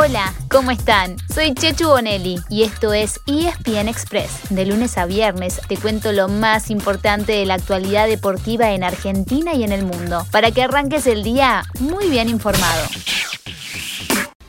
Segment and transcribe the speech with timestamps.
[0.00, 1.16] Hola, ¿cómo están?
[1.34, 4.30] Soy Chechu Bonelli y esto es ESPN Express.
[4.48, 9.54] De lunes a viernes te cuento lo más importante de la actualidad deportiva en Argentina
[9.54, 12.86] y en el mundo, para que arranques el día muy bien informado.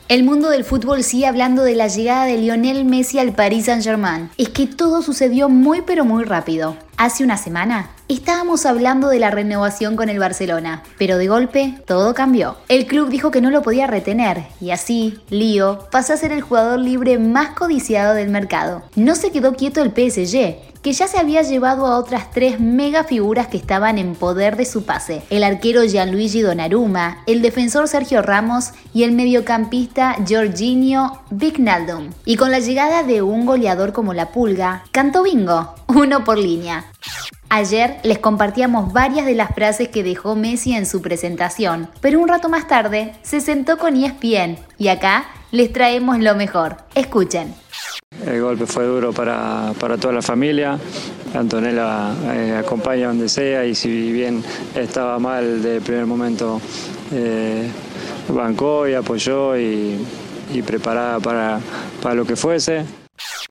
[0.06, 4.30] El mundo del fútbol sigue hablando de la llegada de Lionel Messi al Paris Saint-Germain.
[4.38, 6.76] Es que todo sucedió muy pero muy rápido.
[6.96, 12.14] Hace una semana estábamos hablando de la renovación con el Barcelona, pero de golpe todo
[12.14, 12.56] cambió.
[12.68, 16.40] El club dijo que no lo podía retener y así, Lío pasó a ser el
[16.40, 18.82] jugador libre más codiciado del mercado.
[18.96, 23.04] No se quedó quieto el PSG, que ya se había llevado a otras tres mega
[23.04, 28.22] figuras que estaban en poder de su pase, el arquero Gianluigi Donnarumma, el defensor Sergio
[28.22, 32.10] Ramos y el mediocampista Jorginho Vignaldum.
[32.24, 36.86] Y con la llegada de un goleador como la Pulga, cantó bingo, uno por línea.
[37.52, 42.28] Ayer les compartíamos varias de las frases que dejó Messi en su presentación, pero un
[42.28, 46.76] rato más tarde se sentó con ESPN y acá les traemos lo mejor.
[46.94, 47.52] Escuchen.
[48.24, 50.78] El golpe fue duro para, toda la familia.
[51.34, 54.44] Antonella eh, acompaña donde sea y si bien
[54.76, 56.60] estaba mal el primer momento,
[57.12, 57.68] eh,
[58.28, 60.06] bancó y apoyó y,
[60.64, 61.58] preparada para,
[62.00, 62.99] para lo que fuese.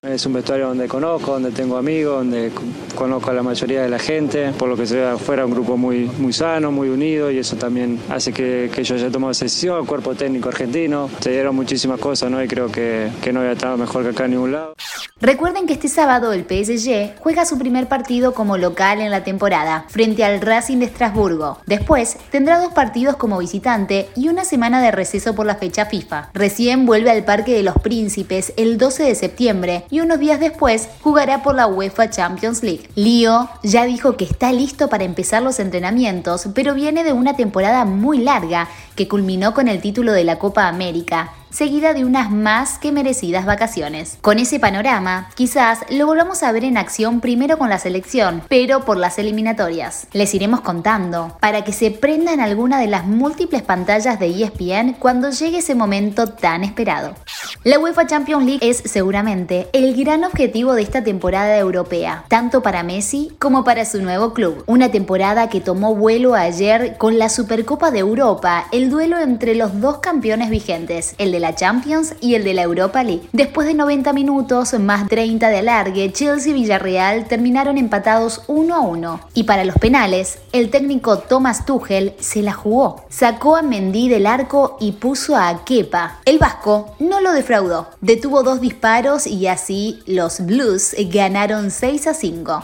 [0.02, 2.54] Es un vestuario donde conozco, donde tengo amigos, donde
[2.96, 5.76] conozco a la mayoría de la gente, por lo que se ve afuera un grupo
[5.76, 9.86] muy, muy sano, muy unido y eso también hace que, yo haya tomado esa decisión,
[9.86, 12.42] cuerpo técnico argentino, se dieron muchísimas cosas ¿no?
[12.42, 14.74] y creo que, que no había estado mejor que acá en ningún lado.
[15.22, 19.86] Recuerden que este sábado el PSG juega su primer partido como local en la temporada,
[19.90, 21.58] frente al Racing de Estrasburgo.
[21.66, 26.30] Después tendrá dos partidos como visitante y una semana de receso por la fecha FIFA.
[26.34, 30.90] Recién vuelve al Parque de los Príncipes el 12 de septiembre y unos días después
[31.02, 32.90] jugará por la UEFA Champions League.
[32.96, 37.86] Lío ya dijo que está listo para empezar los entrenamientos, pero viene de una temporada
[37.86, 42.78] muy larga que culminó con el título de la Copa América seguida de unas más
[42.78, 44.18] que merecidas vacaciones.
[44.22, 48.86] Con ese panorama, quizás lo volvamos a ver en acción primero con la selección, pero
[48.86, 50.08] por las eliminatorias.
[50.14, 55.32] Les iremos contando para que se prendan alguna de las múltiples pantallas de ESPN cuando
[55.32, 57.16] llegue ese momento tan esperado.
[57.64, 62.84] La UEFA Champions League es seguramente el gran objetivo de esta temporada europea, tanto para
[62.84, 64.64] Messi como para su nuevo club.
[64.68, 69.80] Una temporada que tomó vuelo ayer con la Supercopa de Europa, el duelo entre los
[69.82, 73.28] dos campeones vigentes, el de la Champions y el de la Europa League.
[73.32, 78.80] Después de 90 minutos más 30 de alargue, Chelsea y Villarreal terminaron empatados 1 a
[78.82, 79.20] 1.
[79.34, 83.06] Y para los penales, el técnico Thomas Tuchel se la jugó.
[83.10, 86.20] Sacó a Mendy del arco y puso a Kepa.
[86.26, 87.90] El vasco no lo defraudó.
[88.02, 92.64] Detuvo dos disparos y así los Blues ganaron 6 a 5.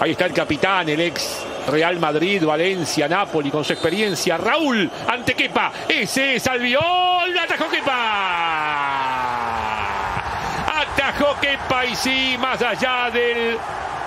[0.00, 4.36] Ahí está el capitán, el ex Real Madrid, Valencia, Napoli con su experiencia.
[4.36, 5.72] Raúl ante Kepa.
[5.88, 7.38] Ese es Albiol.
[7.38, 8.00] Atajó Kepa.
[10.82, 13.58] Atajó Kepa y sí, más allá del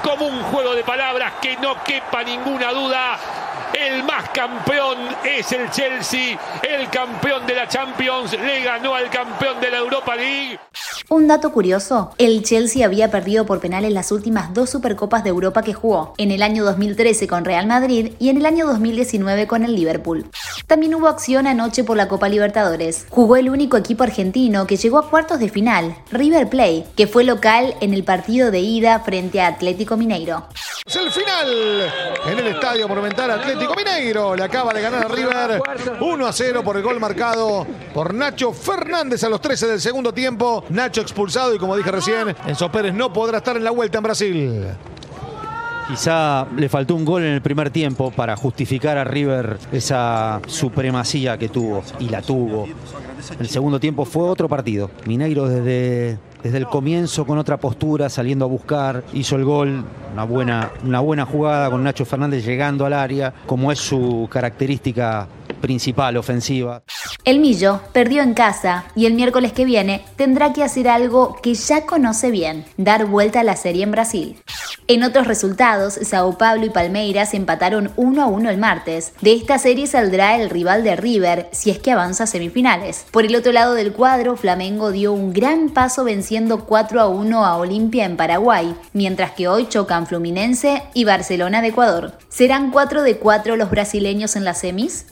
[0.04, 3.18] común juego de palabras que no quepa ninguna duda.
[3.74, 9.60] El más campeón es el Chelsea, el campeón de la Champions, le ganó al campeón
[9.60, 10.60] de la Europa League.
[11.13, 15.62] Un dato curioso, el Chelsea había perdido por penales las últimas dos Supercopas de Europa
[15.62, 19.63] que jugó, en el año 2013 con Real Madrid y en el año 2019 con
[19.63, 20.25] el Liverpool.
[20.66, 23.06] También hubo acción anoche por la Copa Libertadores.
[23.12, 27.24] Jugó el único equipo argentino que llegó a cuartos de final, River Plate, que fue
[27.24, 30.47] local en el partido de ida frente a Atlético Mineiro.
[30.94, 31.92] Es el final
[32.28, 34.36] en el Estadio Monumental Atlético Mineiro.
[34.36, 35.59] Le acaba de ganar a River
[36.00, 37.66] 1 a 0 por el gol marcado
[37.96, 40.64] por Nacho Fernández a los 13 del segundo tiempo.
[40.70, 44.04] Nacho expulsado y como dije recién, Enzo Pérez no podrá estar en la vuelta en
[44.04, 44.66] Brasil.
[45.88, 51.40] Quizá le faltó un gol en el primer tiempo para justificar a River esa supremacía
[51.40, 52.68] que tuvo y la tuvo.
[53.40, 54.92] El segundo tiempo fue otro partido.
[55.08, 60.24] Mineiro desde desde el comienzo con otra postura, saliendo a buscar, hizo el gol, una
[60.26, 65.28] buena, una buena jugada con Nacho Fernández llegando al área, como es su característica
[65.63, 66.84] principal ofensiva.
[67.24, 71.54] El Millo perdió en casa y el miércoles que viene tendrá que hacer algo que
[71.54, 74.44] ya conoce bien, dar vuelta a la serie en Brasil.
[74.88, 79.13] En otros resultados, Sao Paulo y Palmeiras empataron 1 a 1 el martes.
[79.21, 83.06] De esta serie saldrá el rival de River si es que avanza a semifinales.
[83.12, 87.45] Por el otro lado del cuadro, Flamengo dio un gran paso venciendo 4 a 1
[87.45, 92.18] a Olimpia en Paraguay, mientras que hoy chocan Fluminense y Barcelona de Ecuador.
[92.27, 95.06] ¿Serán 4 de 4 los brasileños en las semis?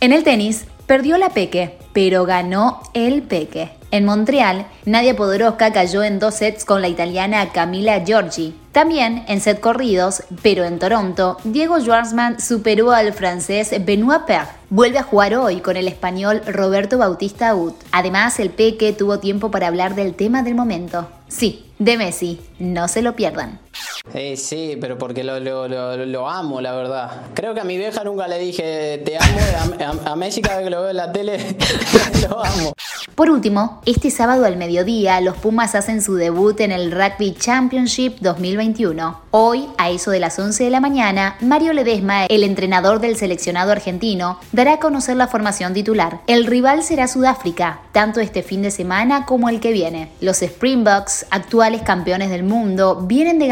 [0.00, 3.70] En el tenis, perdió la Peque, pero ganó el Peque.
[3.90, 8.52] En Montreal, Nadia Podoroska cayó en dos sets con la italiana Camila Giorgi.
[8.72, 14.48] También en set corridos, pero en Toronto, Diego Schwartzman superó al francés Benoit Paire.
[14.68, 17.76] Vuelve a jugar hoy con el español Roberto Bautista Ut.
[17.92, 21.08] Además, el Peque tuvo tiempo para hablar del tema del momento.
[21.28, 22.40] Sí, de Messi.
[22.58, 23.60] No se lo pierdan.
[24.12, 27.22] Eh, sí, pero porque lo, amo, la verdad.
[27.32, 29.38] Creo que a mi vieja nunca le dije te amo.
[30.04, 31.38] A, a Messi cada vez que lo veo en la tele
[32.28, 32.74] lo amo.
[33.14, 38.16] Por último, este sábado al mediodía, los Pumas hacen su debut en el Rugby Championship
[38.20, 39.20] 2021.
[39.30, 43.70] Hoy, a eso de las 11 de la mañana, Mario Ledesma, el entrenador del seleccionado
[43.70, 46.22] argentino, dará a conocer la formación titular.
[46.26, 50.10] El rival será Sudáfrica, tanto este fin de semana como el que viene.
[50.20, 53.46] Los Springboks, actuales campeones del mundo, vienen de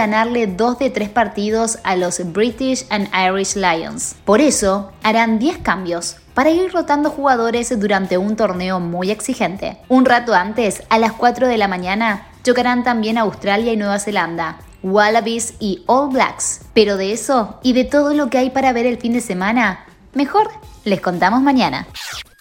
[0.47, 4.15] dos de tres partidos a los British and Irish Lions.
[4.25, 9.79] Por eso, harán 10 cambios para ir rotando jugadores durante un torneo muy exigente.
[9.89, 14.59] Un rato antes, a las 4 de la mañana, chocarán también Australia y Nueva Zelanda,
[14.83, 16.63] Wallabies y All Blacks.
[16.75, 19.85] Pero de eso y de todo lo que hay para ver el fin de semana,
[20.15, 20.49] mejor
[20.85, 21.87] les contamos mañana.